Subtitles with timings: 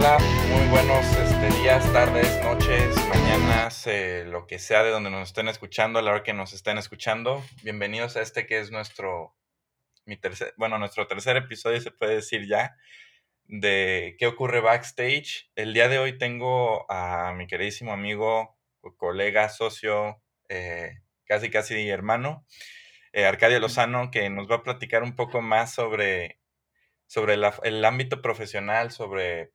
[0.00, 0.16] hola,
[0.48, 5.46] muy buenos este, días, tardes, noches, mañanas, eh, lo que sea de donde nos estén
[5.46, 7.44] escuchando, a la hora que nos estén escuchando.
[7.62, 9.36] Bienvenidos a este que es nuestro,
[10.06, 12.78] mi tercer, bueno, nuestro tercer episodio, se puede decir ya,
[13.44, 15.50] de qué ocurre backstage.
[15.54, 18.56] El día de hoy tengo a mi queridísimo amigo,
[18.96, 22.46] colega, socio, eh, casi casi hermano,
[23.12, 26.38] eh, Arcadio Lozano, que nos va a platicar un poco más sobre
[27.06, 29.52] sobre el ámbito profesional, sobre,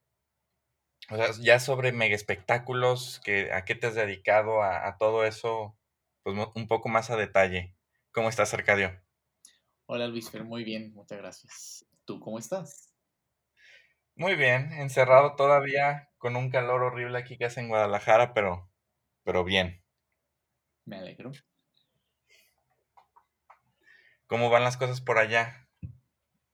[1.10, 5.76] o sea, ya sobre mega espectáculos, que, a qué te has dedicado, a, todo eso,
[6.22, 7.76] pues un poco más a detalle.
[8.12, 8.98] ¿Cómo estás, Arcadio?
[9.86, 11.86] Hola, Luis, muy bien, muchas gracias.
[12.04, 12.92] ¿Tú cómo estás?
[14.16, 18.68] Muy bien, encerrado todavía con un calor horrible aquí que hace en Guadalajara, pero,
[19.22, 19.84] pero bien.
[20.86, 21.30] Me alegro.
[24.26, 25.68] ¿Cómo van las cosas por allá?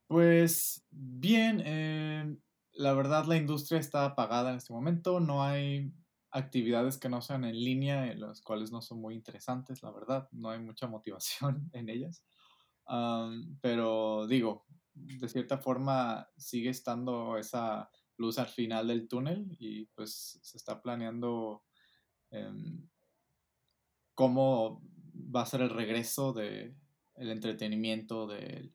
[0.07, 2.35] Pues bien, eh,
[2.73, 5.93] la verdad la industria está apagada en este momento, no hay
[6.31, 10.27] actividades que no sean en línea, en las cuales no son muy interesantes, la verdad,
[10.31, 12.23] no hay mucha motivación en ellas.
[13.61, 20.39] pero digo, de cierta forma sigue estando esa luz al final del túnel y pues
[20.41, 21.63] se está planeando
[22.31, 22.87] em,
[24.13, 24.81] cómo
[25.13, 26.75] va a ser el regreso del
[27.15, 28.73] el entretenimiento, del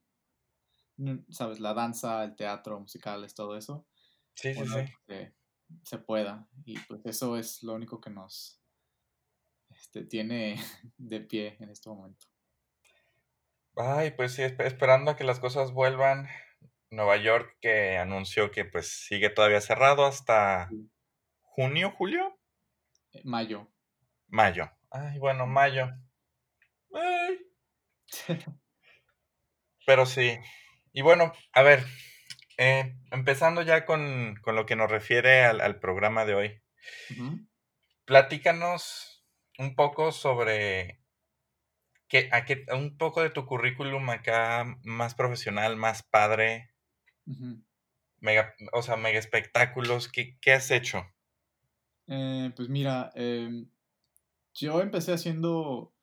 [1.30, 3.86] sabes, la danza, el teatro, musicales, todo eso.
[4.34, 4.92] Sí, sí, sí.
[5.06, 5.34] Que
[5.82, 6.46] se pueda.
[6.64, 8.60] Y pues eso es lo único que nos
[9.70, 10.56] este, tiene
[10.96, 12.26] de pie en este momento.
[13.76, 16.28] Ay, pues sí, esperando a que las cosas vuelvan.
[16.90, 20.70] Nueva York que anunció que pues sigue todavía cerrado hasta
[21.42, 22.38] junio, julio.
[23.12, 23.68] Eh, mayo.
[24.28, 24.70] Mayo.
[24.90, 25.90] Ay, bueno, mayo.
[26.94, 27.38] Ay.
[29.86, 30.38] Pero sí,
[30.92, 31.84] y bueno, a ver,
[32.56, 36.62] eh, empezando ya con, lo que nos refiere al, programa de hoy,
[38.04, 39.24] platícanos
[39.58, 41.00] un poco sobre
[42.08, 46.74] que, a qué, un poco de tu currículum acá más profesional, más padre,
[48.20, 51.06] mega, o sea, mega espectáculos, ¿qué, has hecho?
[52.06, 53.70] Eh, pues mira, em,
[54.54, 55.94] yo empecé haciendo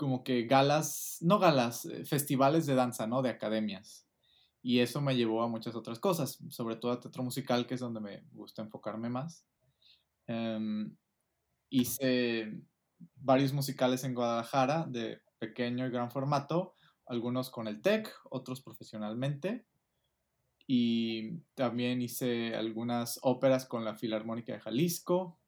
[0.00, 3.20] como que galas, no galas, eh, festivales de danza, ¿no?
[3.20, 4.08] De academias.
[4.62, 7.80] Y eso me llevó a muchas otras cosas, sobre todo a teatro musical, que es
[7.80, 9.44] donde me gusta enfocarme más.
[10.26, 10.96] Em,
[11.68, 12.62] hice
[13.16, 16.72] varios musicales en Guadalajara de pequeño y gran formato,
[17.04, 19.66] algunos con el TEC, otros profesionalmente.
[20.66, 25.38] Y también hice algunas óperas con la Filarmónica de Jalisco.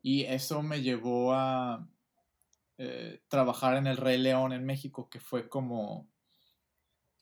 [0.00, 1.86] Y eso me llevó a
[2.84, 6.08] eh, trabajar en el Rey León en México, que fue como,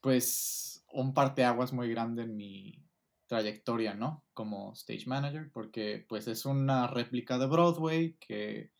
[0.00, 2.82] pues, un parteaguas muy grande en mi
[3.26, 4.25] trayectoria, ¿no?
[4.32, 8.72] Como stage manager, porque pues es una réplica de Broadway que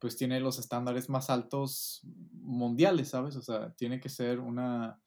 [0.00, 2.00] pues tiene los estándares más altos
[2.32, 3.36] mundiales, ¿sabes?
[3.36, 5.00] O sea, tiene que ser una...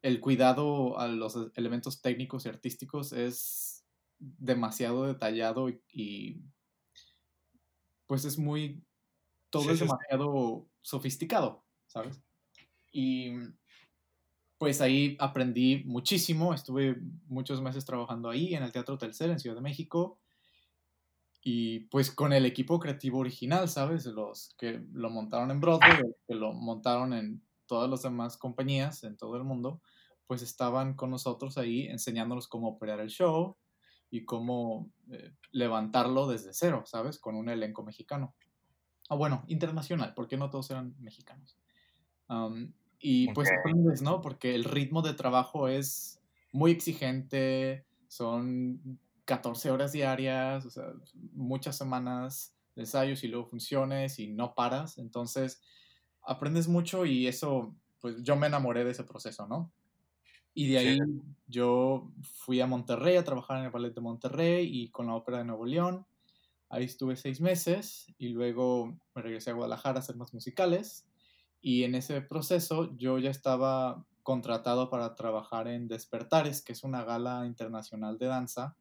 [0.00, 3.84] el cuidado a los elementos técnicos y artísticos es
[4.20, 6.40] demasiado detallado y
[8.06, 8.84] pues es muy
[9.54, 12.20] todo es demasiado sofisticado, ¿sabes?
[12.90, 13.34] Y
[14.58, 19.54] pues ahí aprendí muchísimo, estuve muchos meses trabajando ahí en el Teatro Telcel en Ciudad
[19.54, 20.18] de México
[21.40, 24.06] y pues con el equipo creativo original, ¿sabes?
[24.06, 29.16] Los que lo montaron en Broadway, que lo montaron en todas las demás compañías en
[29.16, 29.82] todo el mundo,
[30.26, 33.56] pues estaban con nosotros ahí enseñándonos cómo operar el show
[34.10, 37.20] y cómo eh, levantarlo desde cero, ¿sabes?
[37.20, 38.34] Con un elenco mexicano.
[39.08, 41.58] Ah, bueno, internacional, porque no todos eran mexicanos.
[42.98, 44.20] y pues aprendes, ¿no?
[44.20, 46.20] Porque el ritmo de trabajo es
[46.52, 50.92] muy exigente, son 14 horas diarias, o sea,
[51.32, 54.98] muchas semanas de ensayos y luego funciones y no paras.
[54.98, 55.62] Entonces,
[56.22, 59.72] aprendes mucho y eso, pues yo me enamoré de ese proceso, ¿no?
[60.54, 60.98] Y de ahí
[61.48, 65.38] yo fui a Monterrey a trabajar en el Ballet de Monterrey y con la Ópera
[65.38, 66.06] de Nuevo León.
[66.68, 71.06] Ahí estuve seis meses y luego me regresé a Guadalajara a hacer más musicales.
[71.60, 77.04] Y en ese proceso yo ya estaba contratado para trabajar en Despertares, que es una
[77.04, 78.76] gala internacional de danza,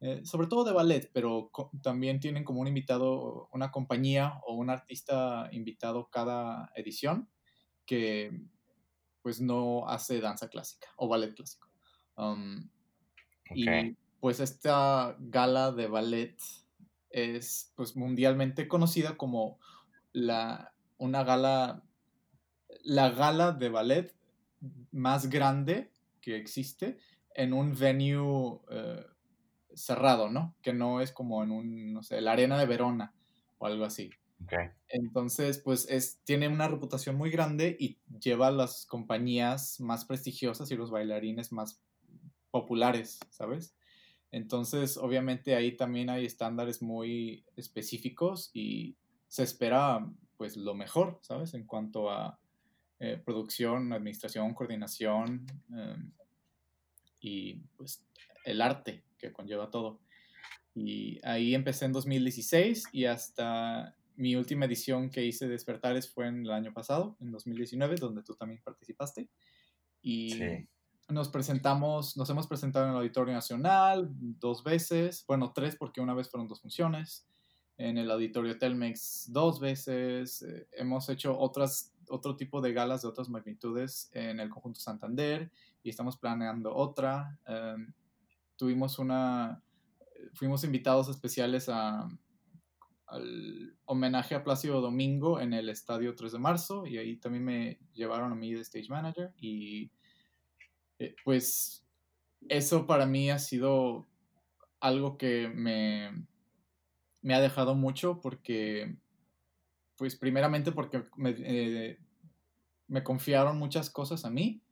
[0.00, 1.50] eh, sobre todo de ballet, pero
[1.82, 7.30] también tienen como un invitado, una compañía o un artista invitado cada edición
[7.86, 8.30] que
[9.22, 11.68] pues no hace danza clásica o ballet clásico.
[12.16, 12.68] Um,
[13.54, 16.36] y pues esta gala de ballet
[17.14, 19.60] es pues mundialmente conocida como
[20.12, 21.84] la, una gala,
[22.82, 24.14] la gala de ballet
[24.90, 26.98] más grande que existe
[27.34, 29.04] en un venue eh,
[29.74, 30.56] cerrado, ¿no?
[30.60, 33.14] Que no es como en un, no sé, la arena de Verona
[33.58, 34.10] o algo así.
[34.44, 34.70] Okay.
[34.88, 40.70] Entonces, pues es, tiene una reputación muy grande y lleva a las compañías más prestigiosas
[40.70, 41.80] y los bailarines más
[42.50, 43.76] populares, ¿sabes?
[44.34, 48.96] Entonces, obviamente ahí también hay estándares muy específicos y
[49.28, 50.04] se espera
[50.36, 51.54] pues lo mejor, ¿sabes?
[51.54, 52.40] En cuanto a
[52.98, 56.10] eh, producción, administración, coordinación em,
[57.20, 58.04] y pues
[58.44, 60.00] el arte que conlleva todo.
[60.74, 66.26] Y ahí empecé en 2016 y hasta mi última edición que hice de Despertares fue
[66.26, 69.28] en el año pasado, en 2019, donde tú también participaste.
[70.02, 70.66] Y
[71.08, 76.14] nos presentamos, nos hemos presentado en el Auditorio Nacional dos veces, bueno, tres porque una
[76.14, 77.26] vez fueron dos funciones,
[77.76, 83.08] en el Auditorio Telmex dos veces, eh, hemos hecho otras, otro tipo de galas de
[83.08, 85.50] otras magnitudes en el Conjunto Santander
[85.82, 87.38] y estamos planeando otra.
[87.46, 87.92] Em,
[88.56, 89.60] tuvimos una,
[90.34, 92.08] fuimos invitados especiales a,
[93.06, 97.78] al homenaje a Plácido Domingo en el Estadio 3 de Marzo y ahí también me
[97.92, 99.90] llevaron a mí de Stage Manager y
[100.98, 101.84] eh, pues
[102.48, 104.06] eso para mí ha sido
[104.80, 106.26] algo que me,
[107.22, 108.96] me ha dejado mucho porque,
[109.96, 111.98] pues primeramente porque me, eh,
[112.86, 114.62] me confiaron muchas cosas a mí,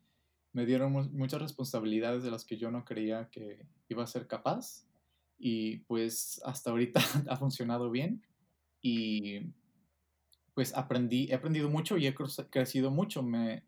[0.52, 4.86] me dieron muchas responsabilidades de las que yo no creía que iba a ser capaz
[5.38, 8.22] y pues hasta ahorita ha funcionado bien
[8.82, 9.52] y
[10.54, 13.22] pues aprendí, he aprendido mucho y he crecido mucho.
[13.22, 13.64] Me,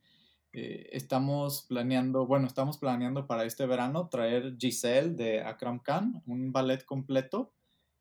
[0.57, 6.53] eh, estamos planeando, bueno, estamos planeando para este verano traer Giselle de Akram Khan, un
[6.53, 7.53] ballet completo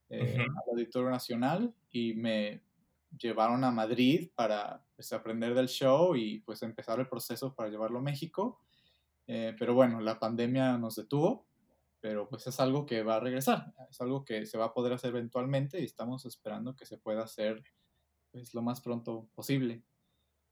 [0.10, 2.62] eh, al Auditorio Nacional y me
[3.18, 7.98] llevaron a Madrid para pues, aprender del show y pues empezar el proceso para llevarlo
[7.98, 8.60] a México.
[9.26, 11.48] Eh, pero bueno, la pandemia nos detuvo,
[12.02, 14.94] pero pues es algo que va a regresar, es algo que se va a poder
[14.94, 17.64] hacer eventualmente y estamos esperando que se pueda hacer
[18.32, 19.82] pues, lo más pronto posible.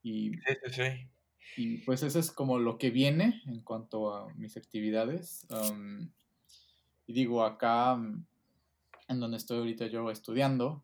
[0.02, 1.21] Y sí, sí, sí.
[1.58, 5.48] Y pues eso es como lo que viene en cuanto a mis actividades.
[7.08, 8.00] y digo, acá,
[9.08, 10.82] en donde estoy ahorita yo estudiando,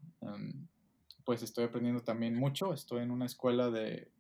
[1.24, 2.74] pues estoy aprendiendo también mucho.
[2.74, 4.12] Estoy en una escuela de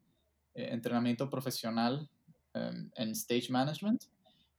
[0.53, 2.09] eh, entrenamiento profesional
[2.53, 4.05] en stage management.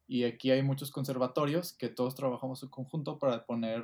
[0.06, 3.82] Y aquí hay muchos conservatorios que todos trabajamos en conjunto para poner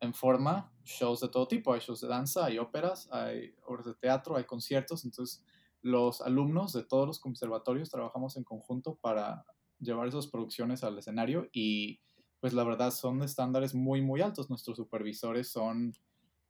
[0.00, 1.72] en forma shows de todo tipo.
[1.72, 5.04] Hay shows de danza, hay óperas, hay obras de teatro, hay conciertos.
[5.04, 5.44] Entonces,
[5.88, 9.44] los alumnos de todos los conservatorios trabajamos en conjunto para
[9.80, 12.00] llevar esas producciones al escenario y
[12.40, 14.50] pues la verdad son estándares muy muy altos.
[14.50, 15.94] Nuestros supervisores son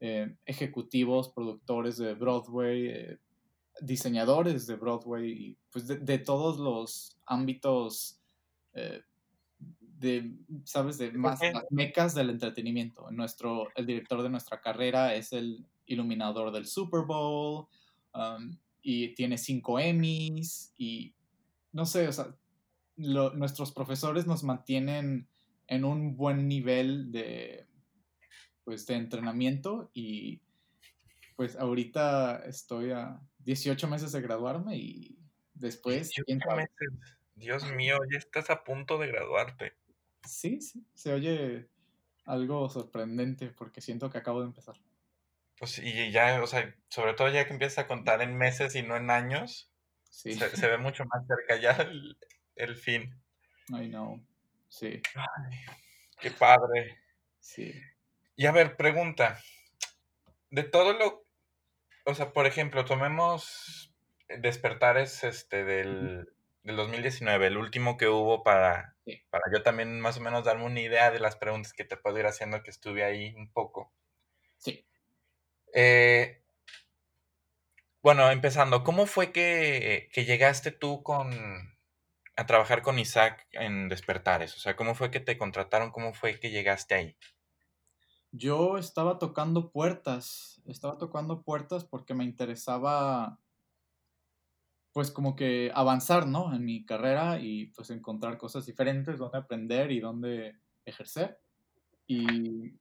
[0.01, 3.19] eh, ejecutivos, productores de Broadway, eh,
[3.81, 8.21] diseñadores de Broadway y pues de, todos los ámbitos
[8.75, 9.03] eh,
[9.81, 10.33] de,
[10.65, 10.99] ¿sabes?
[10.99, 13.11] De más las mecas del entretenimiento.
[13.11, 17.67] Nuestro, el director de nuestra carrera es el iluminador del Super Bowl.
[18.15, 18.57] Um,
[18.91, 21.15] y tiene cinco Emmys y
[21.73, 22.35] no sé, o sea,
[22.97, 25.29] nuestros profesores nos mantienen
[25.67, 27.67] en un buen nivel de,
[28.65, 30.41] pues, de entrenamiento y
[31.37, 35.19] pues ahorita estoy a 18 meses de graduarme y
[35.53, 36.11] después...
[37.35, 39.75] Dios mío, ya estás a punto de graduarte.
[40.27, 41.69] Sí, sí, se oye
[42.25, 44.77] algo sorprendente porque siento que acabo de empezar.
[45.59, 48.83] Pues y ya, o sea, sobre todo ya que empiezas a contar en meses y
[48.83, 49.71] no en años,
[50.09, 51.77] se, ve mucho más cerca ya
[52.57, 53.21] el, fin.
[53.69, 54.25] I know,
[54.69, 55.03] sí.
[56.21, 56.99] qué padre.
[57.41, 57.75] Sí.
[58.37, 59.41] Y a ver, pregunta.
[60.51, 61.27] De todo lo,
[62.05, 63.93] o sea, por ejemplo, tomemos
[64.29, 66.29] Despertares este, del,
[66.63, 68.97] del 2019, el último que hubo para,
[69.31, 72.19] para yo también más o menos darme una idea de las preguntas que te puedo
[72.19, 73.93] ir haciendo que estuve ahí un poco.
[74.59, 74.88] Sí.
[75.81, 76.43] Eh,
[78.03, 81.31] bueno, empezando, ¿cómo fue que, llegaste tú con,
[82.35, 84.57] a trabajar con Isaac en Despertares?
[84.57, 85.93] O sea, ¿cómo fue que te contrataron?
[85.93, 87.17] ¿Cómo fue que llegaste ahí?
[88.33, 93.39] Yo estaba tocando puertas, estaba tocando puertas porque me interesaba,
[94.93, 96.53] pues como que avanzar, ¿no?
[96.53, 101.39] En mi carrera y pues encontrar cosas diferentes, donde aprender y donde ejercer.
[102.09, 102.81] Y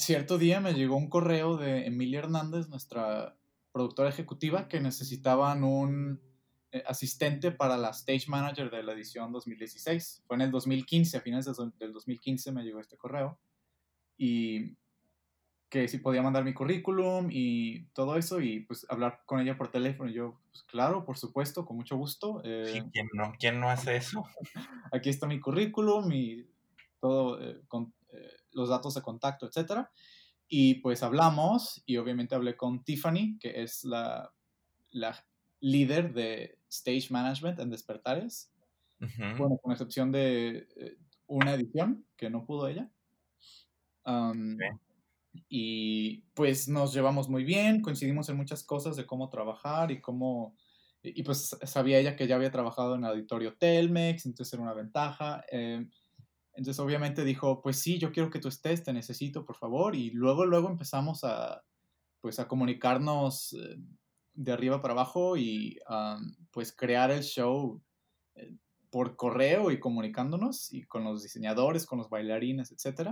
[0.00, 3.36] cierto día me llegó un correo de Emilia Hernández, nuestra
[3.72, 6.20] productora ejecutiva, que necesitaban un
[6.72, 10.24] eh, asistente para la stage manager de la edición 2016.
[10.26, 11.46] Fue en el 2015, a finales
[11.78, 13.38] del 2015 me llegó este correo.
[14.16, 14.76] Y
[15.68, 19.70] que si podía mandar mi currículum y todo eso y pues hablar con ella por
[19.70, 20.10] teléfono.
[20.10, 22.42] Y yo, pues claro, por supuesto, con mucho gusto.
[22.42, 24.24] sí, ¿quién no, ¿quién no hace eso?
[24.92, 26.48] Aquí está mi currículum y
[27.00, 27.38] todo,
[27.68, 27.94] con
[28.52, 29.90] los datos de contacto, etcétera.
[30.48, 34.32] Y pues hablamos y obviamente hablé con Tiffany, que es la,
[34.90, 35.24] la
[35.60, 38.52] líder de Stage Management en Despertares.
[38.98, 42.90] Bueno, con excepción de eh, una edición que no pudo ella.
[45.48, 50.56] Y pues nos llevamos muy bien, coincidimos en muchas cosas de cómo trabajar y cómo...
[51.02, 55.44] Y pues sabía ella que ya había trabajado en auditorio Telmex, entonces era una ventaja.
[55.50, 55.88] Eh,
[56.54, 59.94] entonces obviamente dijo, pues sí, yo quiero que tú estés, te necesito, por favor.
[59.94, 61.62] Y luego, luego empezamos a,
[62.20, 63.76] pues a comunicarnos eh,
[64.34, 65.78] de arriba para abajo y
[66.50, 67.82] pues crear el show
[68.34, 68.56] eh,
[68.90, 73.10] por correo y comunicándonos y con los diseñadores, con los bailarines, etc.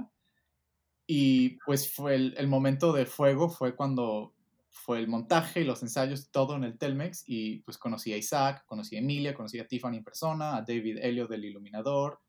[1.07, 4.35] Y pues fue el, el momento de fuego, fue cuando
[4.71, 8.65] fue el montaje y los ensayos, todo en el Telmex, y pues conocí a Isaac,
[8.67, 12.21] conocí a Emilia, conocí a Tiffany en persona, a David Helio del Iluminador,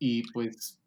[0.00, 0.80] y pues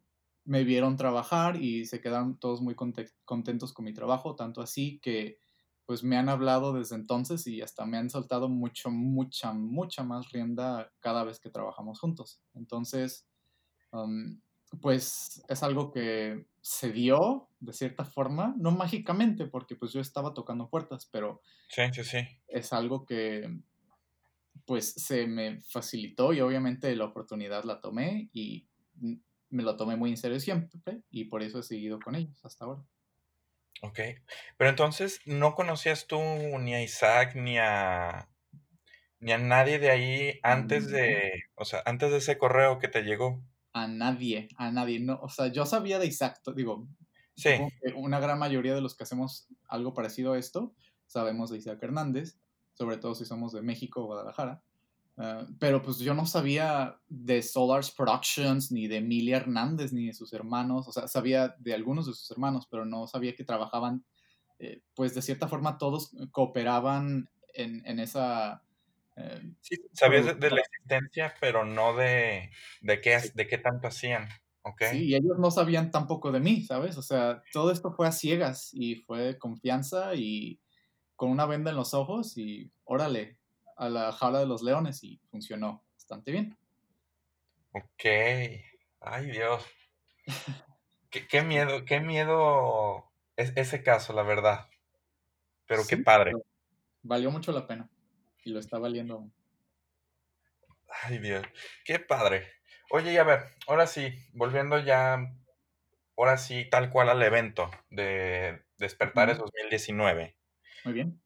[0.43, 5.38] me vieron trabajar y se quedaron todos muy contentos con mi trabajo, tanto así que
[5.86, 10.32] pues me han hablado desde entonces y hasta me han soltado mucho, mucha, mucha más
[10.32, 12.41] rienda cada vez que trabajamos juntos.
[12.55, 13.27] Entonces,
[14.82, 20.34] pues es algo que se dio de cierta forma, no mágicamente, porque pues yo estaba
[20.34, 22.17] tocando puertas, pero sí, sí, sí.
[22.48, 23.62] es algo que
[24.65, 28.67] pues se me facilitó y obviamente la oportunidad la tomé y
[29.50, 32.65] me lo tomé muy en serio siempre y por eso he seguido con ellos hasta
[32.65, 32.83] ahora.
[33.81, 34.00] Ok,
[34.57, 36.19] pero entonces no conocías tú
[36.60, 38.29] ni a Isaac ni a
[39.19, 43.03] ni a nadie de ahí antes de, o sea, antes de ese correo que te
[43.03, 43.41] llegó.
[43.72, 46.89] A nadie, a nadie, no, o sea, yo sabía de Isaac, digo,
[47.36, 47.51] sí.
[47.95, 50.75] una gran mayoría de los que hacemos algo parecido a esto
[51.13, 52.39] sabemos de Isaac Hernández,
[52.74, 54.63] sobre todo si somos de México o Guadalajara.
[55.17, 60.13] Ah, pero pues yo no sabía de Solars Productions, ni de Emilia Hernández, ni de
[60.13, 60.88] sus hermanos.
[60.88, 64.05] O sea, sabía de algunos de sus hermanos, pero no sabía que trabajaban,
[64.60, 68.63] eh, pues de cierta forma todos cooperaban en, en esa...
[69.15, 72.50] Eh, sí, sabías de, la existencia, pero no de,
[72.82, 74.27] de, qué, de qué tanto hacían.
[74.63, 74.91] Okay.
[74.91, 76.98] Sí, y ellos no sabían tampoco de mí, ¿sabes?
[76.98, 80.62] O sea, todo esto fue a ciegas y fue confianza y
[81.15, 83.38] con una venda en los ojos y órale,
[83.77, 86.58] a la jaula de los leones y funcionó bastante bien.
[87.72, 88.06] Ok.
[89.01, 89.65] Ay, Dios.
[91.10, 94.70] qué, miedo, qué miedo es ese caso, la verdad.
[95.65, 96.34] Pero qué padre.
[97.01, 97.89] valió mucho la pena.
[98.46, 99.32] Y lo está valiendo
[101.01, 101.46] Ay, Dios.
[101.86, 102.48] Qué padre.
[102.92, 105.34] Oye, y a ver, ahora sí, volviendo ya,
[106.18, 110.36] ahora sí, tal cual al evento de Despertares 2019.
[110.86, 111.22] Muy bien.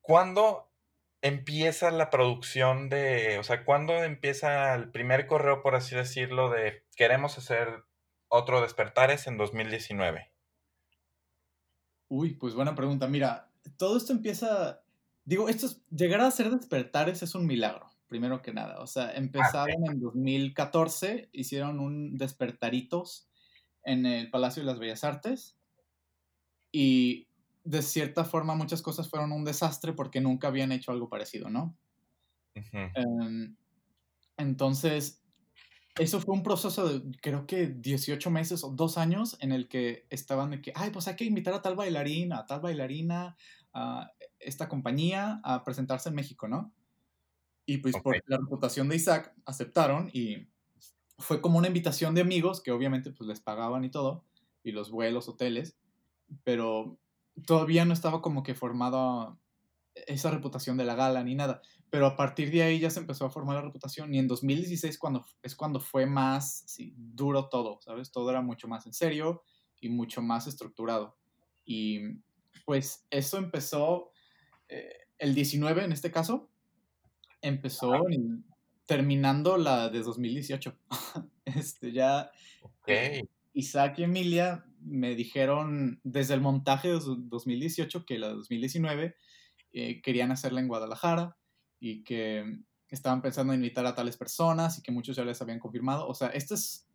[0.00, 0.71] ¿Cuándo
[1.22, 6.84] empieza la producción de, o sea, ¿cuándo empieza el primer correo, por así decirlo, de
[6.96, 7.84] queremos hacer
[8.28, 10.30] otro Despertares en 2019?
[12.08, 13.06] Uy, pues buena pregunta.
[13.06, 14.82] Mira, todo esto empieza,
[15.24, 18.80] digo, esto llegar a ser Despertares es un milagro, primero que nada.
[18.80, 23.28] O sea, ah, empezaron en 2014, hicieron un Despertaritos
[23.84, 25.56] en el Palacio de las Bellas Artes
[26.72, 27.28] y
[27.64, 31.76] de cierta forma muchas cosas fueron un desastre porque nunca habían hecho algo parecido, ¿no?
[32.54, 33.56] Em,
[34.36, 35.22] entonces,
[35.98, 40.06] eso fue un proceso de creo que 18 meses o dos años en el que
[40.10, 43.36] estaban de que, ay, pues hay que invitar a tal bailarina, a tal bailarina,
[43.74, 46.74] a esta compañía a presentarse en México, ¿no?
[47.66, 50.48] Y pues por la reputación de Isaac aceptaron y
[51.18, 54.24] fue como una invitación de amigos que obviamente pues les pagaban y todo,
[54.64, 55.78] y los vuelos, hoteles,
[56.44, 56.98] pero
[57.46, 59.36] todavía no estaba como que formada
[59.94, 61.60] esa reputación de la gala ni nada.
[61.90, 64.98] Pero a partir de ahí ya se empezó a formar la reputación y en 2016
[64.98, 66.64] cuando, es cuando fue más
[66.96, 68.10] duro todo, ¿sabes?
[68.10, 69.42] Todo era mucho más en serio
[69.80, 71.18] y mucho más estructurado.
[71.64, 72.00] Y
[72.64, 74.12] pues eso empezó,
[74.68, 76.50] eh, el 19 en este caso,
[77.42, 77.92] empezó
[78.86, 80.78] terminando la de 2018.
[81.44, 82.30] este, ya...
[82.80, 83.22] Okay.
[83.54, 89.16] Isaac y Emilia me dijeron desde el montaje de 2018 que la 2019
[89.72, 91.36] eh, querían hacerla en Guadalajara
[91.80, 95.58] y que estaban pensando en invitar a tales personas y que muchos ya les habían
[95.58, 96.06] confirmado.
[96.06, 96.86] O sea, esta, es,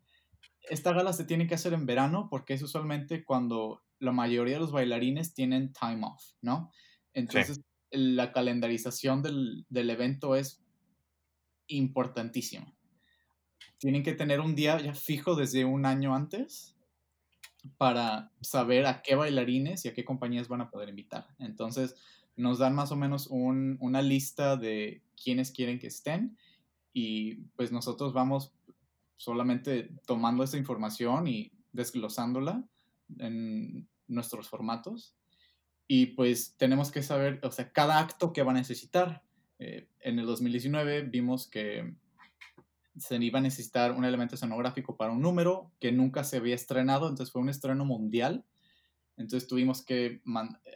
[0.70, 4.60] esta gala se tiene que hacer en verano porque es usualmente cuando la mayoría de
[4.60, 6.70] los bailarines tienen time off, ¿no?
[7.14, 10.62] Entonces, la calendarización del, del evento es
[11.66, 12.78] importantísima
[13.78, 16.76] tienen que tener un día ya fijo desde un año antes
[17.76, 21.26] para saber a qué bailarines y a qué compañías van a poder invitar.
[21.38, 21.96] Entonces,
[22.36, 26.36] nos dan más o menos una lista de quienes quieren que estén
[26.92, 28.52] y pues nosotros vamos
[29.16, 32.64] solamente tomando esa información y desglosándola
[33.18, 35.14] en nuestros formatos
[35.88, 39.22] y pues tenemos que saber, o sea, cada acto que va a necesitar.
[39.58, 41.94] Eh, en el 2019 vimos que
[42.98, 47.08] se iba a necesitar un elemento escenográfico para un número que nunca se había estrenado,
[47.08, 48.44] entonces fue un estreno mundial.
[49.16, 50.22] Entonces tuvimos que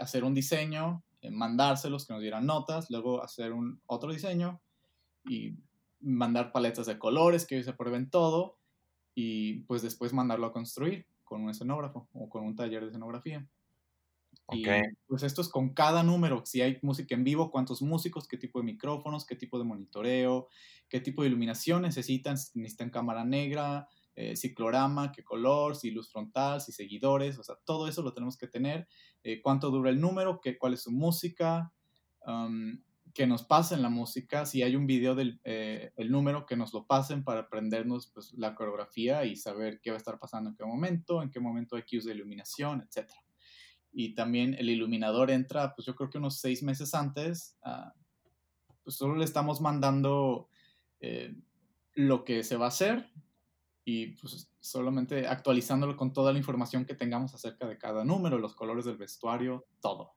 [0.01, 4.61] hacer un diseño, eh, mandárselos, que nos dieran notas, luego hacer un otro diseño
[5.25, 5.57] y
[6.01, 8.59] mandar paletas de colores que se prueben todo
[9.15, 13.47] y pues después mandarlo a construir con un escenógrafo o con un taller de escenografía.
[14.51, 14.65] Y
[15.07, 18.59] pues esto es con cada número, si hay música en vivo, cuántos músicos, qué tipo
[18.59, 20.49] de micrófonos, qué tipo de monitoreo,
[20.89, 26.11] qué tipo de iluminación necesitan, si necesitan cámara negra, eh, ciclorama, qué color, si luz
[26.11, 28.87] frontal, si seguidores, o sea, todo eso lo tenemos que tener,
[29.23, 31.73] eh, cuánto dura el número, qué, cuál es su música,
[33.15, 36.87] que nos pasen la música, si hay un video del eh, número, que nos lo
[36.87, 40.65] pasen para aprendernos pues, la coreografía y saber qué va a estar pasando en qué
[40.65, 43.22] momento, en qué momento hay cues de iluminación, etcétera
[43.93, 47.93] y también el iluminador entra, pues yo creo que unos seis meses antes, ah,
[48.83, 50.49] pues solo le estamos mandando
[51.01, 51.35] eh,
[51.95, 53.11] lo que se va a hacer
[53.85, 58.55] y pues solamente actualizándolo con toda la información que tengamos acerca de cada número, los
[58.55, 60.15] colores del vestuario, todo.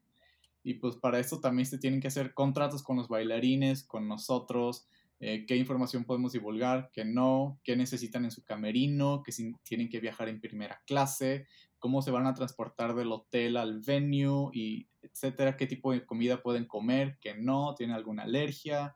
[0.63, 4.87] Y pues para esto también se tienen que hacer contratos con los bailarines, con nosotros,
[5.19, 9.89] eh, qué información podemos divulgar, qué no, qué necesitan en su camerino, que si tienen
[9.89, 11.47] que viajar en primera clase,
[11.85, 16.41] cómo se van a transportar del hotel al venue y etcétera, qué tipo de comida
[16.41, 18.95] pueden comer, qué no, tienen alguna alergia,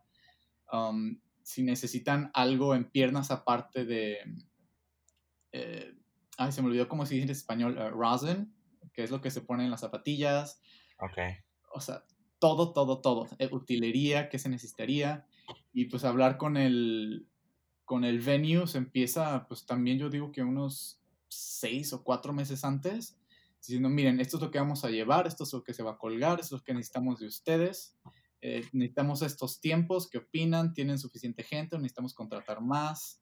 [0.74, 4.18] um, si necesitan algo en piernas aparte de,
[5.52, 5.94] eh,
[6.40, 8.52] ay, se me olvidó cómo se dice en español, uh, rosin,
[8.92, 10.60] que es lo que se pone en las zapatillas.
[10.98, 11.20] Ok.
[11.72, 12.06] O sea,
[12.40, 13.28] todo, todo, todo.
[13.38, 15.28] Eh, utilería, qué se necesitaría.
[15.74, 17.28] Y pues hablar con el,
[17.86, 20.99] con el venue se empieza, pues también yo digo que unos
[21.30, 23.18] seis o cuatro meses antes,
[23.62, 25.92] diciendo, miren, esto es lo que vamos a llevar, esto es lo que se va
[25.92, 27.98] a colgar, esto es lo que necesitamos de ustedes,
[28.42, 30.74] eh, necesitamos estos tiempos, ¿qué opinan?
[30.74, 33.22] ¿Tienen suficiente gente o necesitamos contratar más?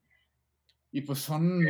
[0.90, 1.60] Y pues son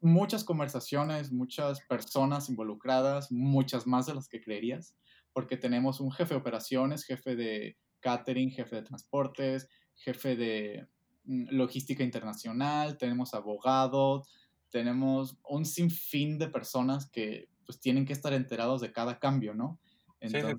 [0.00, 4.96] muchas, conversaciones, muchas personas involucradas, muchas más de las que creerías,
[5.32, 10.88] porque tenemos un jefe de operaciones, jefe de catering, jefe de transportes, jefe de
[11.24, 14.28] mm, logística internacional, tenemos abogados,
[14.72, 19.78] tenemos un sinfín de personas que pues tienen que estar enterados de cada cambio, ¿no?
[20.18, 20.56] Entonces,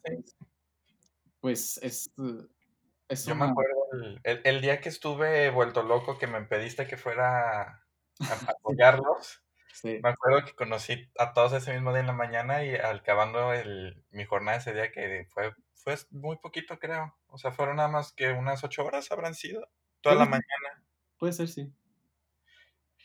[1.42, 2.14] pues es...
[3.10, 3.74] es Yo me acuerdo
[4.24, 7.84] el, día que estuve vuelto loco que me pediste que fuera a
[8.58, 9.42] apoyarlos.
[9.74, 10.00] Sí.
[10.04, 14.04] Me acuerdo que conocí a todos ese mismo día en la mañana y acabando el,
[14.12, 17.18] mi jornada ese día que fue, fue muy poquito creo.
[17.28, 19.68] O sea, fueron nada más que unas ocho horas habrán sido.
[20.02, 20.84] Toda la mañana.
[21.18, 21.74] Puede ser, sí.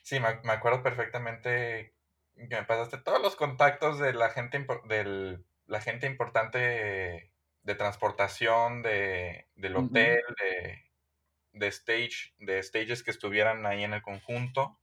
[0.09, 1.93] Sí, me, acuerdo perfectamente
[2.35, 6.59] que me pasaste todos los contactos de la gente, del, la gente importante
[7.63, 10.23] de, transportación, de, del hotel,
[11.53, 14.79] de, stage, de stages que estuvieran ahí en el conjunto.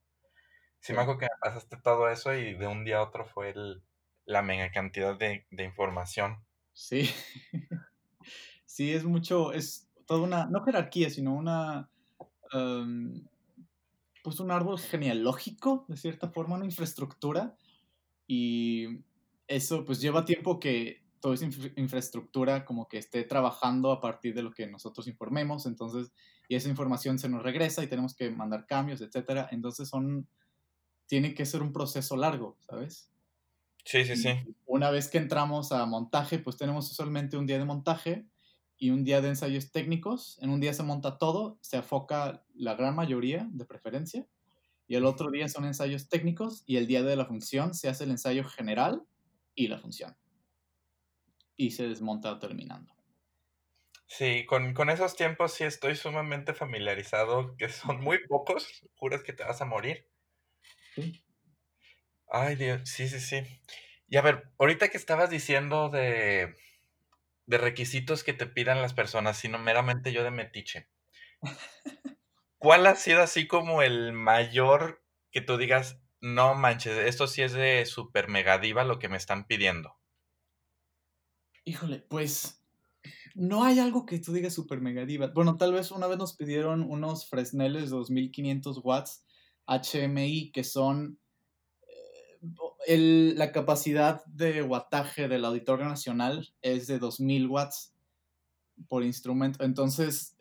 [0.79, 3.49] Sí, me acuerdo que me pasaste todo eso y de un día a otro fue
[3.49, 3.81] el,
[4.25, 6.37] la mega cantidad de, información.
[6.71, 7.09] Sí.
[8.67, 11.89] sí, es mucho, es toda una, no jerarquía, sino una...
[14.25, 17.55] pues un árbol genealógico, de cierta forma, una infraestructura.
[18.25, 19.03] Y
[19.47, 24.41] eso pues lleva tiempo que toda esa infraestructura como que esté trabajando a partir de
[24.41, 26.11] lo que nosotros informemos, entonces,
[26.49, 29.47] y esa información se nos regresa y tenemos que mandar cambios, etcétera.
[29.51, 30.27] Entonces son,
[31.05, 33.11] tiene que ser un proceso largo, ¿sabes?
[33.83, 34.29] Sí, sí, sí.
[34.65, 38.25] Una vez que entramos a montaje, pues tenemos usualmente un día de montaje
[38.77, 40.37] y un día de ensayos técnicos.
[40.41, 44.27] En un día se monta todo, se afoca la gran mayoría de preferencia.
[44.87, 48.03] Y el otro día son ensayos técnicos y el día de la función se hace
[48.03, 49.03] el ensayo general
[49.55, 50.15] y la función.
[51.57, 52.93] Y se desmonta terminando.
[54.07, 59.33] Sí, con, con esos tiempos sí estoy sumamente familiarizado, que son muy pocos, juras que
[59.33, 60.07] te vas a morir.
[60.93, 61.23] Sí.
[62.27, 63.41] Ay, Dios, sí, sí, sí.
[64.07, 66.55] Y a ver, ahorita que estabas diciendo de,
[67.45, 70.89] de requisitos que te pidan las personas, sino meramente yo de metiche.
[72.57, 77.53] ¿Cuál ha sido así como el mayor que tú digas, no manches, esto sí es
[77.53, 79.97] de super mega diva lo que me están pidiendo?
[81.63, 82.63] Híjole, pues
[83.35, 85.27] no hay algo que tú digas super mega diva.
[85.27, 89.25] Bueno, tal vez una vez nos pidieron unos Fresneles 2500 watts
[89.67, 91.19] HMI que son
[92.87, 97.93] la capacidad de wattaje del Auditorio Nacional es de 2000 watts
[98.87, 99.63] por instrumento.
[99.63, 100.35] Entonces,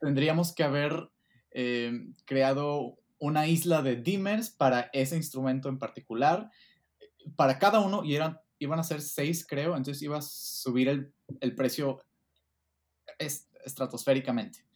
[0.00, 1.10] tendríamos que haber
[1.50, 1.92] eh,
[2.24, 6.50] creado una isla de dimmers para ese instrumento en particular,
[7.36, 11.12] para cada uno, y eran, iban a ser seis, creo, entonces iba a subir el,
[11.40, 12.00] el precio
[13.64, 14.67] estratosféricamente.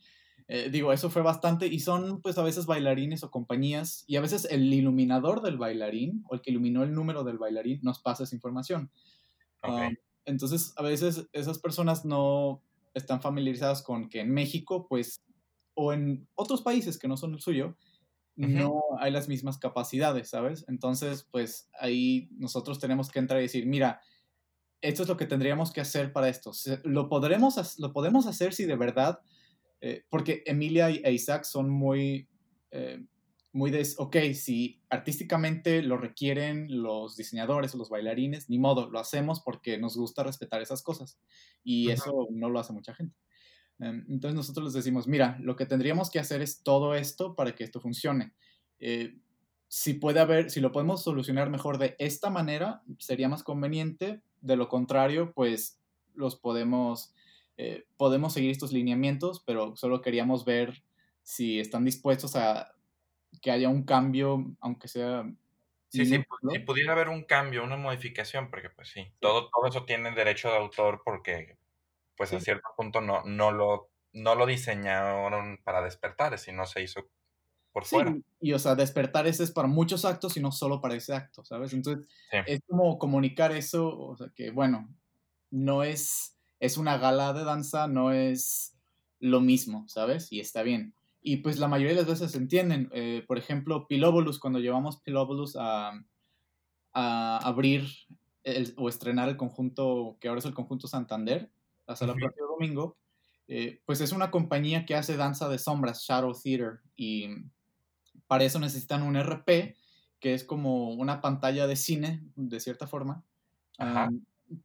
[0.55, 4.21] Eh, digo, eso fue bastante y son pues a veces bailarines o compañías y a
[4.21, 8.25] veces el iluminador del bailarín o el que iluminó el número del bailarín nos pasa
[8.25, 8.91] esa información.
[9.67, 12.63] Um, entonces, a veces esas personas no
[12.93, 15.23] están familiarizadas con que en México, pues,
[15.73, 17.79] o en otros países que no son el suyo,
[18.37, 20.67] no hay las mismas capacidades, ¿sabes?
[20.69, 24.03] Entonces, pues ahí nosotros tenemos que entrar y decir, mira,
[24.83, 26.53] esto es lo que tendríamos que hacer para esto.
[26.85, 29.23] Lo, podremos, lo podemos hacer si de verdad
[29.85, 32.29] eh, porque Emilia e Isaac son muy,
[32.71, 33.05] eh,
[33.53, 39.01] muy de, ok, si artísticamente lo requieren los diseñadores o los bailarines, ni modo, lo
[39.01, 41.19] hacemos porque nos gusta respetar esas cosas.
[41.65, 43.17] Y eso no lo hace mucha gente.
[43.81, 47.57] Em, entonces nosotros les decimos, mira, lo que tendríamos que hacer es todo esto para
[47.57, 48.35] que esto funcione.
[48.79, 49.19] Eh,
[49.67, 54.23] si puede haber, si lo podemos solucionar mejor de esta manera, sería más conveniente.
[54.41, 55.81] De lo contrario, pues
[56.15, 57.13] los podemos
[57.57, 60.83] eh, podemos seguir estos lineamientos, pero solo queríamos ver
[61.23, 62.75] si están dispuestos a
[63.41, 65.25] que haya un cambio, aunque sea...
[65.89, 69.85] Sí, sí, si pudiera haber un cambio, una modificación, porque pues sí, todo, todo eso
[69.85, 71.59] tiene derecho de autor porque
[72.17, 77.11] pues a cierto punto no, no, lo, no lo diseñaron para despertar, sino se hizo
[77.73, 78.17] por fuera.
[78.41, 81.45] Y o sea, despertar ese es para muchos actos y no solo para ese acto,
[81.45, 81.73] ¿sabes?
[81.73, 82.07] Entonces,
[82.47, 84.89] es como comunicar eso, o sea, que bueno,
[85.51, 88.79] no es es una gala de danza, no es
[89.19, 90.31] lo mismo, ¿sabes?
[90.31, 90.95] Y está bien.
[91.21, 92.89] Y pues la mayoría de las veces se entienden.
[92.93, 95.91] Eh, por ejemplo, Pilóbolus, cuando llevamos Pilóbolus a,
[96.93, 97.89] a abrir
[98.77, 101.51] o estrenar el conjunto, que ahora es el conjunto Santander,
[101.89, 102.97] hasta el próximo domingo,
[103.49, 107.27] eh, pues es una compañía que hace danza de sombras, Shadow Theater, y
[108.29, 109.75] para eso necesitan un RP,
[110.21, 113.25] que es como una pantalla de cine, de cierta forma,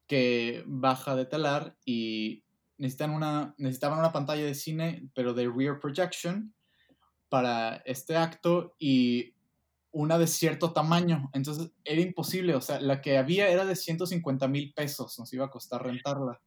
[0.07, 2.43] que baja de telar y
[2.77, 6.53] necesitan una, necesitaban una pantalla de cine, pero de rear projection
[7.29, 9.33] para este acto y
[9.91, 11.29] una de cierto tamaño.
[11.33, 15.45] Entonces era imposible, o sea, la que había era de 150 mil pesos, nos iba
[15.45, 16.41] a costar rentarla.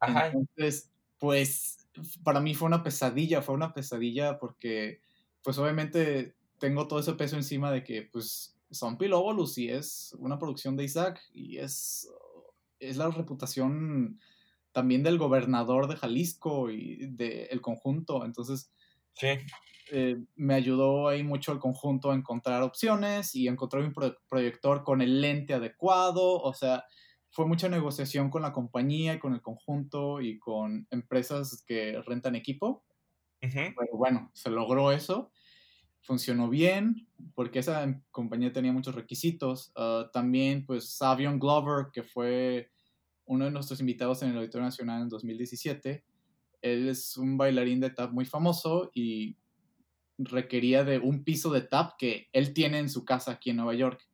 [0.00, 1.88] Entonces, pues
[2.22, 5.00] para mí fue una pesadilla, fue una pesadilla porque,
[5.42, 10.38] pues obviamente tengo todo ese peso encima de que, pues, son Pilóbolus y es una
[10.38, 12.08] producción de Isaac y es
[12.78, 14.20] es la reputación
[14.72, 18.24] también del gobernador de Jalisco y del conjunto.
[18.24, 18.72] Entonces,
[19.14, 19.28] sí.
[19.92, 23.92] Eh, me ayudó ahí mucho el conjunto a encontrar opciones y encontrar un
[24.28, 26.40] proyector con el lente adecuado.
[26.40, 26.84] O sea,
[27.30, 32.34] fue mucha negociación con la compañía y con el conjunto y con empresas que rentan
[32.34, 32.84] equipo.
[33.76, 35.30] Pero bueno, se logró eso.
[36.04, 39.72] Funcionó bien porque esa compañía tenía muchos requisitos.
[39.74, 42.70] Ah, también, pues, Savion Glover, que fue
[43.26, 46.04] uno de nuestros invitados en el Auditorio Nacional en 2017.
[46.62, 49.36] Él es un bailarín de tap muy famoso y
[50.18, 53.74] requería de un piso de tap que él tiene en su casa aquí en Nueva
[53.74, 54.06] York.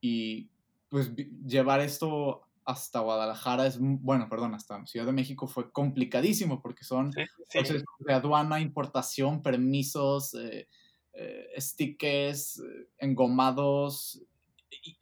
[0.00, 0.50] Y
[0.88, 1.12] pues
[1.46, 7.12] llevar esto hasta Guadalajara es, bueno, perdón, hasta Ciudad de México fue complicadísimo porque son
[7.52, 10.68] procesos de aduana, importación, permisos, eh,
[11.14, 14.22] eh, stickers, eh, engomados,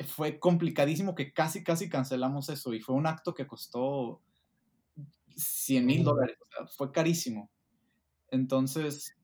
[0.07, 4.21] fue complicadísimo que casi, casi cancelamos eso y fue un acto que costó
[5.37, 6.37] 100 mil dólares,
[6.77, 7.51] fue carísimo.
[8.29, 9.17] Entonces,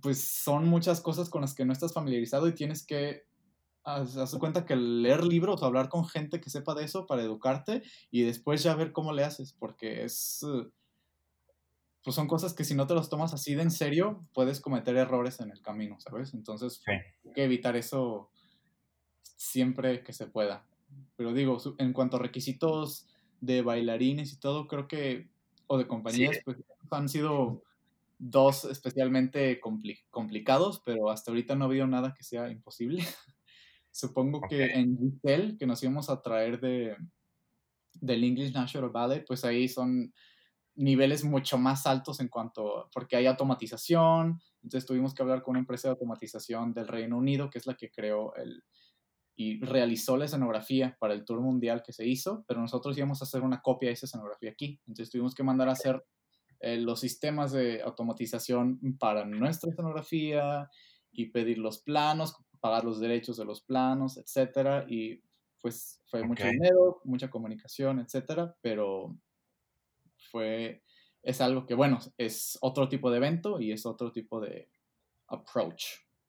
[0.00, 3.24] pues son muchas cosas con las que no estás familiarizado y tienes que
[3.84, 7.82] hacer cuenta que leer libros o hablar con gente que sepa de eso para educarte
[8.10, 10.44] y después ya ver cómo le haces, porque es,
[12.02, 14.96] pues son cosas que si no te los tomas así de en serio, puedes cometer
[14.96, 16.32] errores en el camino, ¿sabes?
[16.32, 18.30] Entonces, hay que evitar eso
[19.22, 20.66] siempre que se pueda.
[21.16, 23.06] Pero digo, en cuanto a requisitos
[23.40, 25.28] de bailarines y todo, creo que,
[25.66, 26.58] o de compañías, pues
[26.90, 27.62] han sido
[28.18, 29.60] dos especialmente
[30.10, 33.02] complicados, pero hasta ahorita no ha habido nada que sea imposible.
[33.90, 36.96] Supongo que en Giselle, que nos íbamos a traer de,
[37.94, 40.12] del English National Ballet, pues ahí son
[40.80, 45.60] niveles mucho más altos en cuanto, porque hay automatización, entonces tuvimos que hablar con una
[45.60, 48.64] empresa de automatización del Reino Unido, que es la que creó el,
[49.36, 53.24] y realizó la escenografía para el tour mundial que se hizo, pero nosotros íbamos a
[53.24, 54.80] hacer una copia de esa escenografía aquí.
[54.86, 56.02] Entonces tuvimos que mandar a hacer
[56.60, 60.68] eh, los sistemas de automatización para nuestra escenografía
[61.12, 65.22] y pedir los planos, pagar los derechos de los planos, etcétera, y
[65.60, 69.18] pues fue mucho dinero, mucha comunicación, etcétera, pero
[70.30, 70.82] fue,
[71.22, 74.70] es algo que, bueno, es otro tipo de evento y es otro tipo de
[75.26, 75.84] approach,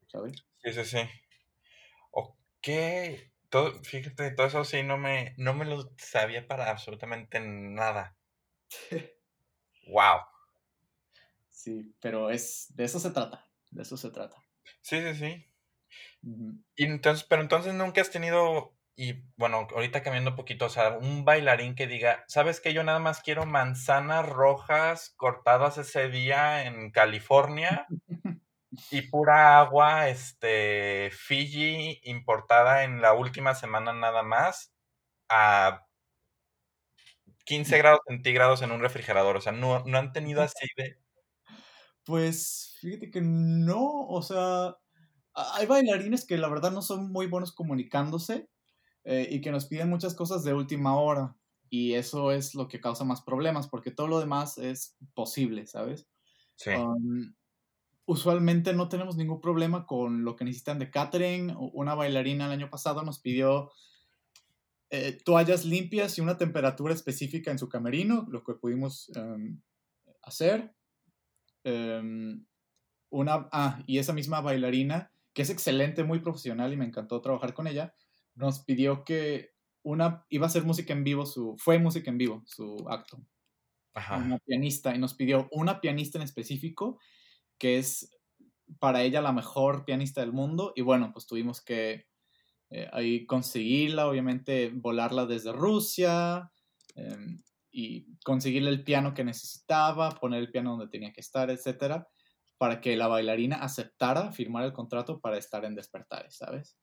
[0.07, 0.33] ¿sabes?
[0.63, 0.99] Sí, sí, sí.
[2.11, 2.67] Ok,
[3.49, 8.15] todo, fíjate, todo eso sí no me, no me lo sabía para absolutamente nada.
[9.87, 10.21] wow.
[11.49, 14.37] Sí, pero es, de eso se trata, de eso se trata.
[14.81, 15.47] Sí, sí, sí.
[16.75, 20.95] Y entonces, pero entonces nunca has tenido y bueno, ahorita cambiando un poquito, o sea,
[20.95, 22.71] un bailarín que diga, ¿sabes qué?
[22.71, 27.87] Yo nada más quiero manzanas rojas cortadas ese día en California
[28.91, 34.71] y pura agua, este, Fiji importada en la última semana nada más
[35.29, 35.87] a
[37.45, 39.35] 15 grados centígrados en un refrigerador.
[39.35, 40.99] O sea, no, no han tenido así de...
[42.05, 44.75] Pues fíjate que no, o sea,
[45.33, 48.50] hay bailarines que la verdad no son muy buenos comunicándose
[49.03, 51.35] eh, y que nos piden muchas cosas de última hora.
[51.69, 56.07] Y eso es lo que causa más problemas, porque todo lo demás es posible, ¿sabes?
[56.55, 56.71] Sí.
[56.71, 57.33] Um,
[58.05, 61.55] usualmente no tenemos ningún problema con lo que necesitan de catering.
[61.73, 63.71] Una bailarina el año pasado nos pidió
[64.89, 69.61] eh, toallas limpias y una temperatura específica en su camerino, lo que pudimos um,
[70.21, 70.75] hacer.
[71.63, 72.45] Um,
[73.09, 77.53] una, ah, y esa misma bailarina, que es excelente, muy profesional y me encantó trabajar
[77.53, 77.95] con ella,
[78.35, 79.51] nos pidió que
[79.83, 83.17] una, iba a ser música en vivo, su, fue música en vivo, su acto.
[83.93, 84.17] Ajá.
[84.17, 86.99] Una pianista, y nos pidió una pianista en específico,
[87.57, 88.09] que es
[88.79, 92.07] para ella la mejor pianista del mundo, y bueno, pues tuvimos que
[92.69, 96.51] eh, ahí conseguirla, obviamente volarla desde Rusia,
[96.95, 97.41] em,
[97.71, 102.07] y conseguirle el piano que necesitaba, poner el piano donde tenía que estar, etcétera,
[102.57, 106.77] para que la bailarina aceptara firmar el contrato para estar en Despertares, ¿sabes?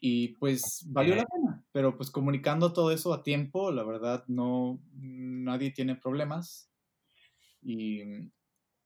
[0.00, 4.80] Y pues valió la pena, pero pues comunicando todo eso a tiempo, la verdad no,
[4.94, 6.70] nadie tiene problemas.
[7.62, 8.02] Y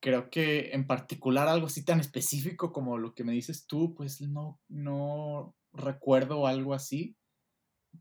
[0.00, 4.20] creo que en particular algo así tan específico como lo que me dices tú, pues
[4.20, 7.16] no, no recuerdo algo así.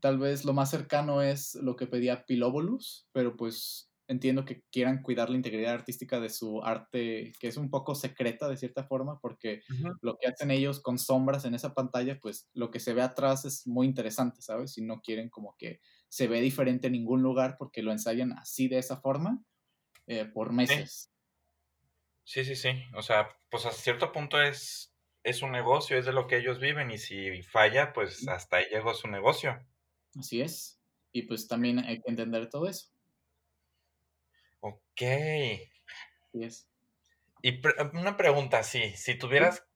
[0.00, 5.02] Tal vez lo más cercano es lo que pedía Pilóbolus, pero pues entiendo que quieran
[5.02, 9.18] cuidar la integridad artística de su arte, que es un poco secreta de cierta forma,
[9.20, 9.62] porque
[10.02, 13.44] lo que hacen ellos con sombras en esa pantalla, pues lo que se ve atrás
[13.44, 14.76] es muy interesante, ¿sabes?
[14.78, 18.68] Y no quieren como que se ve diferente en ningún lugar porque lo ensayan así
[18.68, 19.42] de esa forma
[20.06, 21.10] eh, por meses.
[22.24, 22.44] Sí.
[22.44, 26.26] sí, sí, O sea, pues a cierto punto es, es un negocio, es de lo
[26.26, 29.58] que ellos viven y si falla, pues hasta ahí llegó su negocio.
[30.18, 30.80] Así es.
[31.12, 32.93] Y pues también hay que entender todo eso.
[34.66, 35.02] Ok.
[36.32, 36.66] Yes.
[37.42, 37.60] Y
[37.92, 39.66] una pregunta, sí, si tuvieras,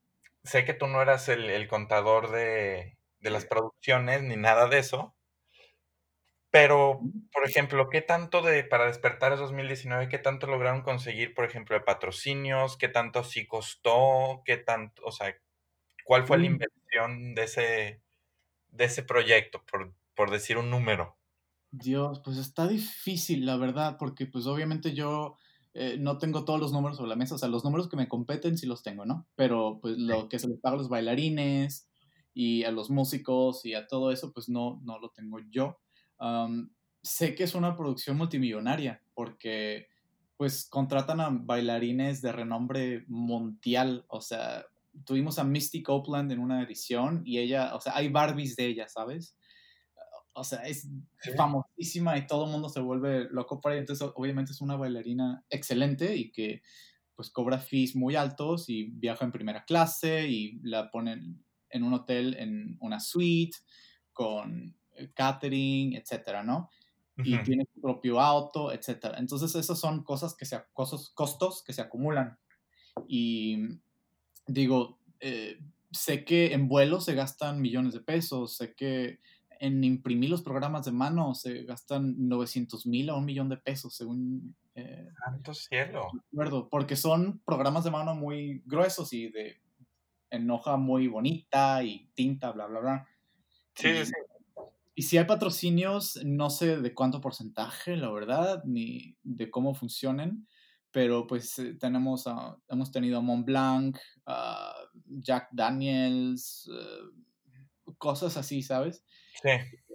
[0.45, 5.15] sé que tú no eras el, contador de, las producciones ni nada de eso,
[6.51, 11.45] pero, por ejemplo, ¿qué tanto de para despertar es 2019, qué tanto lograron conseguir, por
[11.45, 12.79] ejemplo, de patrocinios?
[12.79, 14.41] ¿Qué tanto sí costó?
[14.47, 15.37] ¿Qué tanto, o sea,
[16.05, 16.47] cuál fue la mm.
[16.47, 18.01] inversión de ese,
[18.69, 21.18] de ese proyecto, por, por decir un número?
[21.71, 25.37] Dios, pues está difícil, la verdad, porque pues obviamente yo
[25.75, 28.09] eh, no tengo todos los números sobre la mesa, o sea, los números que me
[28.09, 29.27] competen sí los tengo, ¿no?
[29.37, 31.89] Pero pues lo que se les paga a los bailarines
[32.35, 35.79] y a los músicos y a todo eso, pues no, no lo tengo yo.
[37.03, 39.89] sé que es una producción multimillonaria, porque
[40.37, 44.65] pues contratan a bailarines de renombre mundial, o sea,
[45.05, 48.89] tuvimos a Misty Copeland en una edición y ella, o sea, hay Barbies de ella,
[48.89, 49.37] ¿sabes?
[50.39, 50.89] O sea, es
[51.37, 53.81] famosísima y todo el mundo se vuelve loco por ella.
[53.81, 56.63] Entonces, obviamente es una bailarina excelente y que
[57.15, 61.93] pues cobra fees muy altos y viaja en primera clase y la ponen en un
[61.95, 63.57] hotel en una suite
[64.13, 66.71] con eh, catering, etcétera, ¿no?
[67.17, 69.19] Y tiene su propio auto, etcétera.
[69.19, 72.39] Entonces, esas son cosas que se, costos, costos que se acumulan.
[73.09, 73.81] Y
[74.47, 75.59] digo, eh,
[75.91, 79.19] sé que en vuelos se gastan millones de pesos, sé que
[79.61, 83.95] en imprimir los programas de mano se gastan 900 mil a un millón de pesos,
[83.95, 84.57] según...
[84.75, 86.09] Eh, ¡Santo cielo!
[86.31, 89.61] Recuerdo, porque son programas de mano muy gruesos y de
[90.31, 93.09] en hoja muy bonita y tinta, bla, bla, bla.
[93.75, 94.13] Sí, y, sí.
[94.99, 100.49] Y si hay patrocinios, no sé de cuánto porcentaje, la verdad, ni de cómo funcionen,
[100.91, 102.25] pero pues eh, tenemos
[102.69, 104.75] hemos tenido a Montblanc, a
[105.07, 107.23] Jack Daniels, eh,
[107.97, 109.03] cosas así, ¿sabes?
[109.43, 109.51] Sí.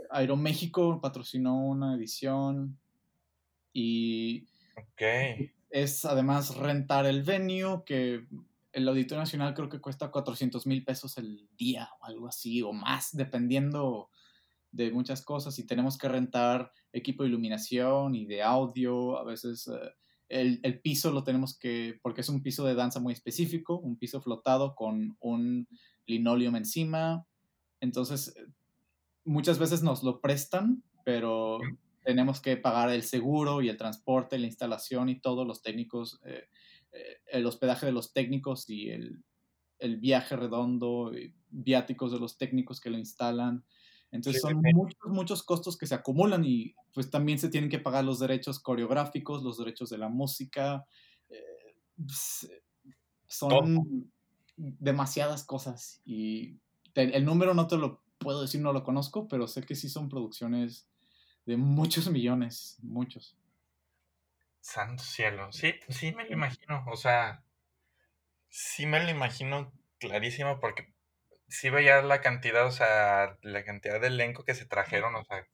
[0.10, 2.78] Aeroméxico patrocinó una edición
[3.74, 4.48] y
[5.70, 8.26] es además rentar el venue, que
[8.72, 12.74] el Auditorio Nacional creo que cuesta 400 mil pesos el día o algo así, o
[12.74, 14.10] más, dependiendo
[14.72, 15.58] de muchas cosas.
[15.60, 19.92] Y tenemos que rentar equipo de iluminación y de audio, a veces eh,
[20.30, 23.98] el, el, piso lo tenemos que, porque es un piso de danza muy específico, un
[23.98, 25.68] piso flotado con un
[26.06, 27.26] linoleum encima.
[27.84, 28.34] Entonces,
[29.26, 31.60] muchas veces nos lo prestan, pero
[32.06, 36.48] tenemos que pagar el seguro y el transporte, la instalación y todos los técnicos, eh,
[36.94, 39.22] eh, el hospedaje de los técnicos y el,
[39.80, 41.12] el viaje redondo,
[41.50, 43.66] viáticos de los técnicos que lo instalan.
[44.12, 48.06] Entonces son muchos, muchos costos que se acumulan y pues también se tienen que pagar
[48.06, 50.86] los derechos coreográficos, los derechos de la música.
[51.30, 52.50] Eh, pues,
[53.28, 54.10] son
[54.56, 56.62] demasiadas cosas y
[56.96, 60.10] el número no te lo puedo decir, no lo conozco, pero sé que sí son
[60.10, 60.88] producciones
[61.46, 63.38] de muchos millones, muchos.
[64.62, 65.52] Santo cielo.
[65.52, 66.86] Sí, sí me lo imagino.
[66.88, 67.44] O sea,
[68.50, 70.94] sí me lo imagino clarísimo porque
[71.50, 75.48] sí veía la cantidad, o sea, la cantidad de elenco que se trajeron, o sea,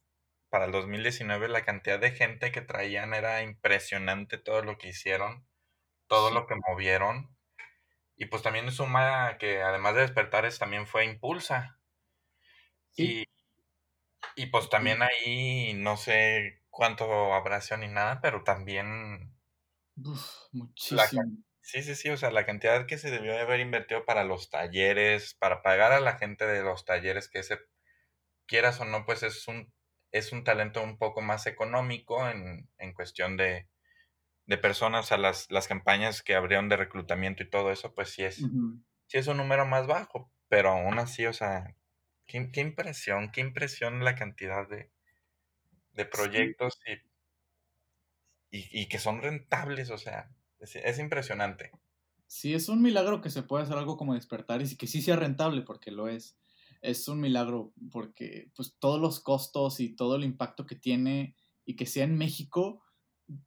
[0.50, 5.46] para el 2019 la cantidad de gente que traían era impresionante todo lo que hicieron,
[6.08, 7.36] todo lo que movieron.
[8.20, 11.80] Y pues también suma que además de Despertares también fue Impulsa.
[12.98, 13.24] Y,
[14.36, 19.34] y pues también ahí no sé cuánto habrá sido ni nada, pero también...
[20.52, 21.32] muchísimo.
[21.62, 24.50] sí, sí, sí, o sea, la cantidad que se debió de haber invertido para los
[24.50, 27.58] talleres, para pagar a la gente de los talleres, que ese,
[28.48, 29.72] quieras o no, pues es un,
[30.12, 33.70] es un talento un poco más económico en, en cuestión de,
[34.50, 38.24] de personas, a las, las campañas que abrieron de reclutamiento y todo eso, pues sí
[38.24, 41.76] es, sí es un número más bajo, pero aún así, o sea,
[42.30, 44.92] Qué, impresión, qué impresión la cantidad de,
[46.06, 46.80] proyectos
[48.52, 51.72] y, que son rentables, o sea, es, impresionante.
[52.28, 55.16] Sí, es un milagro que se pueda hacer algo como despertar y que sí sea
[55.16, 56.38] rentable, porque lo es.
[56.82, 61.36] Es un milagro porque pues todos los costos y todo el impacto que tiene
[61.66, 62.84] y que sea en México,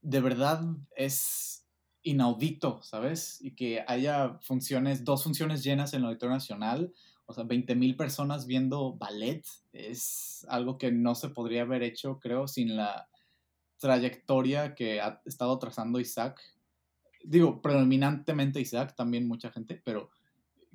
[0.01, 0.63] de verdad
[0.97, 1.67] es
[2.03, 3.39] inaudito, ¿sabes?
[3.41, 6.93] Y que haya funciones, dos funciones llenas en el Auditorio Nacional,
[7.27, 12.19] o sea, 20 mil personas viendo ballet es algo que no se podría haber hecho,
[12.21, 13.09] creo, sin la
[13.79, 16.41] trayectoria que ha estado trazando Isaac.
[17.25, 20.11] Digo, predominantemente Isaac, también mucha gente, pero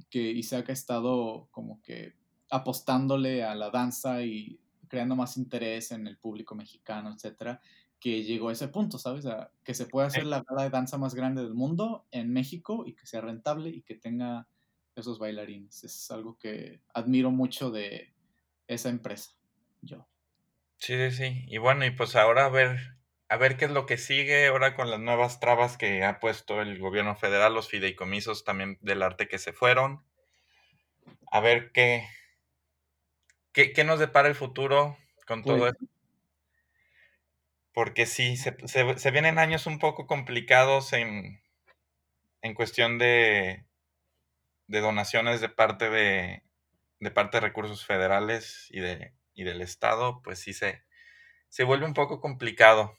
[0.10, 2.14] que Isaac ha estado como que
[2.50, 7.62] apostándole a la danza y creando más interés en el público mexicano, etcétera,
[8.00, 9.26] que llegó a ese punto, ¿sabes?
[9.64, 12.94] que se pueda hacer la gala de danza más grande del mundo en México y
[12.94, 14.48] que sea rentable y que tenga
[14.96, 15.84] esos bailarines.
[15.84, 18.14] Es algo que admiro mucho de
[18.68, 19.32] esa empresa,
[19.82, 20.08] yo.
[20.78, 21.46] Sí, sí, sí.
[21.48, 22.98] Y bueno, y pues ahora a ver,
[23.30, 26.62] a ver qué es lo que sigue ahora con las nuevas trabas que ha puesto
[26.62, 30.04] el gobierno federal, los fideicomisos también del arte que se fueron.
[31.32, 32.08] A ver qué,
[33.54, 35.97] qué, nos depara el futuro con todo pues esto.
[37.78, 41.44] Porque sí, se, se, vienen años un poco complicados en,
[42.42, 43.68] en cuestión de,
[44.66, 46.42] de donaciones de parte de,
[47.00, 50.82] de parte de recursos federales y, de, y del Estado, pues sí se,
[51.50, 52.98] se vuelve un poco complicado.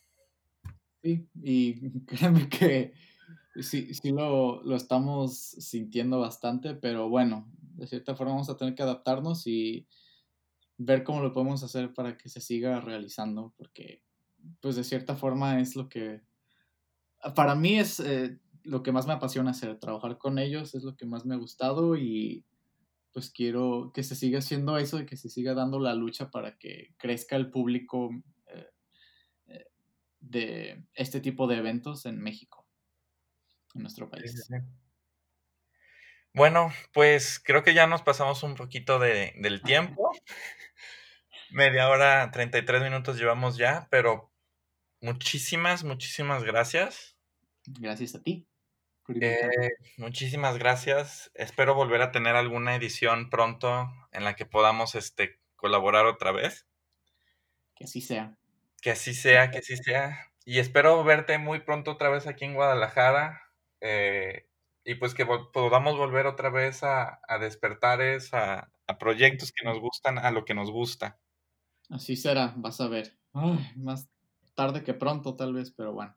[1.03, 2.93] Sí, y créeme que
[3.61, 8.77] sí, sí lo, lo, estamos sintiendo bastante, pero bueno, de cierta forma vamos a tener
[8.77, 9.89] que adaptarnos y
[10.77, 14.07] ver cómo lo podemos hacer para que se siga realizando, porque
[14.61, 16.23] pues de cierta forma es lo que,
[17.35, 20.97] para mí es, eh, lo que más me apasiona hacer, trabajar con ellos es lo
[20.97, 22.45] que más me ha gustado y
[23.13, 26.59] pues quiero que se siga haciendo eso y que se siga dando la lucha para
[26.59, 28.11] que crezca el público
[28.47, 28.71] eh,
[29.47, 29.67] eh,
[30.21, 32.67] de este tipo de eventos en México,
[33.75, 34.49] en nuestro país.
[36.35, 40.13] Bueno, pues creo que ya nos pasamos un poquito de, del tiempo.
[41.51, 44.28] Media hora, 33 minutos llevamos ya, pero
[45.01, 47.17] muchísimas, muchísimas gracias.
[47.67, 48.47] Gracias a ti.
[49.21, 51.31] Eh, muchísimas gracias.
[51.35, 56.67] Espero volver a tener alguna edición pronto en la que podamos este, colaborar otra vez.
[57.75, 58.37] Que así sea.
[58.83, 60.31] Que así sea, que así sea.
[60.45, 63.43] Y espero verte muy pronto otra vez aquí en Guadalajara.
[63.81, 64.47] Eh,
[64.85, 69.79] y pues que podamos volver otra vez a, a despertares, a, a, proyectos que nos
[69.81, 71.19] gustan, a lo que nos gusta.
[71.91, 73.19] Así será, vas a ver.
[73.77, 74.09] más
[74.59, 76.17] tarde que pronto, tal vez, pero bueno.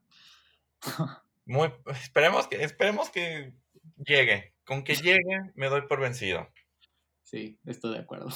[1.46, 3.52] Muy, esperemos que, esperemos que
[4.04, 4.52] llegue.
[4.64, 6.48] Con que llegue, me doy por vencido.
[7.22, 8.30] Sí, estoy de acuerdo.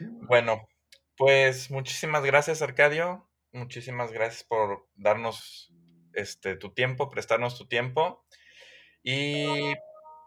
[0.00, 0.68] Bueno,
[1.16, 3.30] pues muchísimas gracias, Arcadio.
[3.52, 5.72] Muchísimas gracias por darnos
[6.12, 8.26] este tu tiempo, prestarnos tu tiempo.
[9.04, 9.74] Y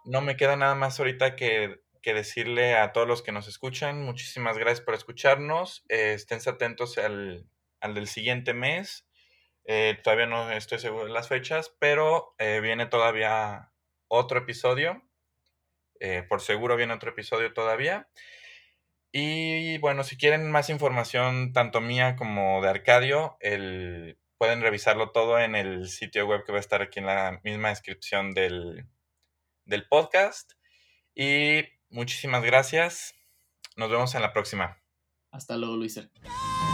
[0.06, 4.58] no me queda nada más ahorita que, decirle a todos los que nos escuchan, muchísimas
[4.58, 5.84] gracias por escucharnos.
[5.89, 7.49] Eh, estén atentos al,
[7.94, 9.06] del siguiente mes.
[9.66, 13.72] Eh, todavía no estoy seguro de las fechas, pero eh, viene todavía
[14.08, 15.02] otro episodio.
[16.30, 18.10] por seguro viene otro episodio todavía.
[19.12, 25.40] Y bueno, si quieren más información, tanto mía como de Arcadio, el, pueden revisarlo todo
[25.40, 28.86] en el sitio web que va a estar aquí en la misma descripción del,
[29.66, 30.52] del podcast.
[31.16, 33.16] Y muchísimas gracias.
[33.78, 34.82] Nos vemos en la próxima.
[35.32, 36.10] Hasta luego, Luisa.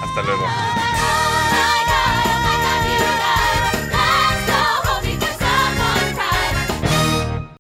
[0.01, 0.45] Hasta luego.